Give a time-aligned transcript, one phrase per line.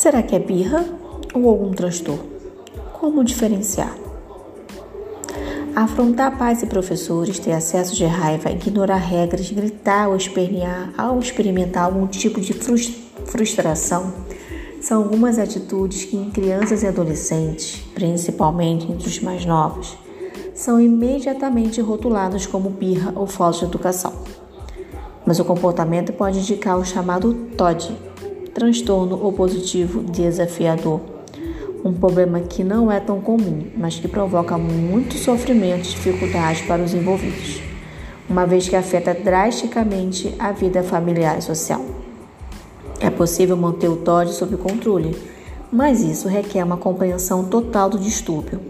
[0.00, 0.82] Será que é birra
[1.34, 2.24] ou algum transtorno?
[2.94, 3.94] Como diferenciar?
[5.76, 11.84] Afrontar pais e professores, ter acesso de raiva, ignorar regras, gritar ou espernear ao experimentar
[11.84, 12.54] algum tipo de
[13.26, 14.14] frustração
[14.80, 19.98] são algumas atitudes que em crianças e adolescentes, principalmente entre os mais novos,
[20.54, 24.14] são imediatamente rotulados como birra ou falta de educação.
[25.26, 28.09] Mas o comportamento pode indicar o chamado TOD,
[28.54, 31.00] transtorno opositivo desafiador,
[31.84, 36.82] um problema que não é tão comum, mas que provoca muito sofrimento e dificuldade para
[36.82, 37.62] os envolvidos,
[38.28, 41.84] uma vez que afeta drasticamente a vida familiar e social.
[43.00, 45.16] É possível manter o TOD sob controle,
[45.72, 48.60] mas isso requer uma compreensão total do distúrbio.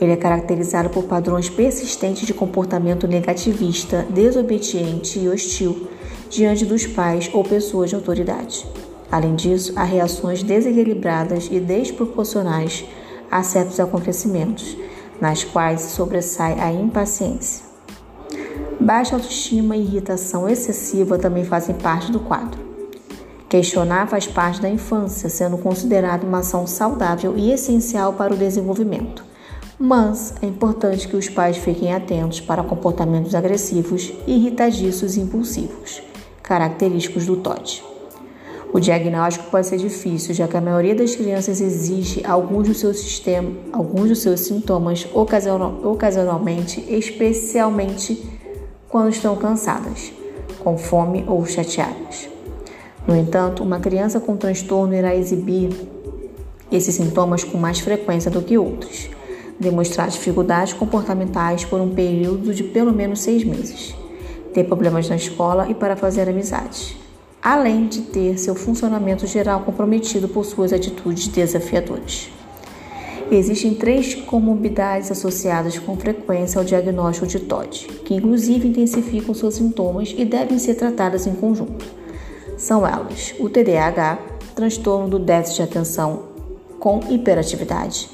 [0.00, 5.88] Ele é caracterizado por padrões persistentes de comportamento negativista, desobediente e hostil
[6.30, 8.64] diante dos pais ou pessoas de autoridade.
[9.10, 12.84] Além disso, há reações desequilibradas e desproporcionais
[13.30, 14.76] a certos acontecimentos,
[15.20, 17.66] nas quais sobressai a impaciência.
[18.78, 22.68] Baixa autoestima e irritação excessiva também fazem parte do quadro.
[23.48, 29.24] Questionar faz parte da infância, sendo considerado uma ação saudável e essencial para o desenvolvimento.
[29.78, 36.02] Mas é importante que os pais fiquem atentos para comportamentos agressivos, irritadiços e impulsivos,
[36.42, 37.82] característicos do TOD.
[38.70, 43.22] O diagnóstico pode ser difícil, já que a maioria das crianças exige alguns dos seus,
[43.72, 48.22] alguns dos seus sintomas ocasionalmente, especialmente
[48.88, 50.12] quando estão cansadas,
[50.62, 52.28] com fome ou chateadas.
[53.06, 55.70] No entanto, uma criança com transtorno irá exibir
[56.70, 59.08] esses sintomas com mais frequência do que outros,
[59.58, 63.94] demonstrar dificuldades comportamentais por um período de pelo menos seis meses,
[64.52, 66.94] ter problemas na escola e para fazer amizades,
[67.42, 72.30] além de ter seu funcionamento geral comprometido por suas atitudes desafiadoras.
[73.30, 80.14] Existem três comorbidades associadas com frequência ao diagnóstico de TOD, que inclusive intensificam seus sintomas
[80.16, 81.98] e devem ser tratadas em conjunto
[82.58, 84.18] são elas o TDAH,
[84.54, 86.24] transtorno do déficit de atenção
[86.80, 88.10] com hiperatividade,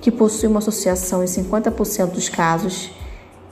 [0.00, 2.90] que possui uma associação em 50% dos casos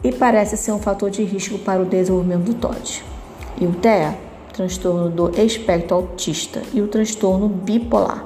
[0.04, 3.04] e parece ser um fator de risco para o desenvolvimento do TOD,
[3.60, 4.16] e o TEA,
[4.56, 8.24] transtorno do espectro autista, e o transtorno bipolar.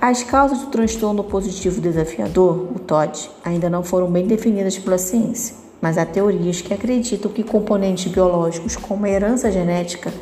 [0.00, 5.54] As causas do transtorno positivo desafiador, o TOD, ainda não foram bem definidas pela ciência,
[5.82, 10.12] mas há teorias que acreditam que componentes biológicos como a herança genética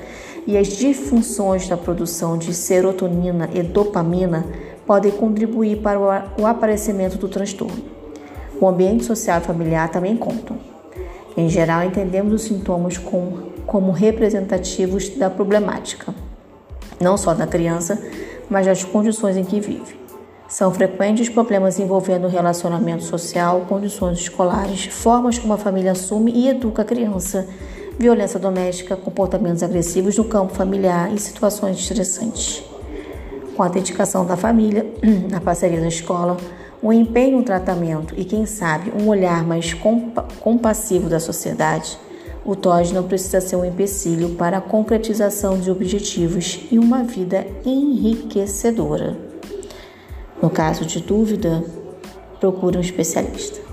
[0.46, 4.44] e as disfunções da produção de serotonina e dopamina
[4.84, 7.82] podem contribuir para o aparecimento do transtorno.
[8.60, 10.58] O ambiente social e familiar também contam.
[11.36, 13.53] Em geral, entendemos os sintomas como
[13.90, 16.14] representativos da problemática,
[17.00, 18.00] não só da criança,
[18.48, 20.04] mas das condições em que vive.
[20.48, 26.82] São frequentes problemas envolvendo relacionamento social, condições escolares, formas como a família assume e educa
[26.82, 27.46] a criança
[27.98, 32.62] violência doméstica, comportamentos agressivos no campo familiar e situações estressantes.
[33.56, 34.84] Com a dedicação da família,
[35.34, 36.36] a parceria da escola,
[36.82, 41.98] o empenho no tratamento e, quem sabe, um olhar mais compa compassivo da sociedade,
[42.44, 47.46] o TOD não precisa ser um empecilho para a concretização de objetivos e uma vida
[47.64, 49.16] enriquecedora.
[50.42, 51.64] No caso de dúvida,
[52.38, 53.63] procure um especialista.